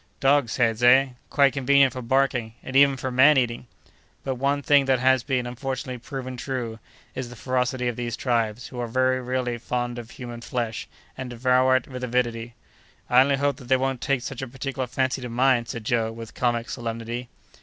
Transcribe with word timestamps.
"Dogs' 0.19 0.57
heads, 0.57 0.81
eh? 0.81 1.09
Quite 1.29 1.53
convenient 1.53 1.93
for 1.93 2.01
barking, 2.01 2.55
and 2.63 2.75
even 2.75 2.97
for 2.97 3.11
man 3.11 3.37
eating!" 3.37 3.67
"But 4.23 4.33
one 4.33 4.63
thing 4.63 4.85
that 4.85 4.97
has 4.97 5.21
been, 5.21 5.45
unfortunately, 5.45 5.99
proven 5.99 6.37
true, 6.37 6.79
is, 7.13 7.29
the 7.29 7.35
ferocity 7.35 7.87
of 7.87 7.95
these 7.95 8.17
tribes, 8.17 8.65
who 8.69 8.79
are 8.79 8.87
really 8.87 9.21
very 9.43 9.57
fond 9.59 9.99
of 9.99 10.09
human 10.09 10.41
flesh, 10.41 10.87
and 11.15 11.29
devour 11.29 11.75
it 11.75 11.87
with 11.87 12.03
avidity." 12.03 12.55
"I 13.11 13.21
only 13.21 13.35
hope 13.35 13.57
that 13.57 13.65
they 13.67 13.77
won't 13.77 14.01
take 14.01 14.21
such 14.23 14.41
a 14.41 14.47
particular 14.47 14.87
fancy 14.87 15.21
to 15.21 15.29
mine!" 15.29 15.67
said 15.67 15.83
Joe, 15.85 16.11
with 16.11 16.33
comic 16.33 16.71
solemnity. 16.71 17.29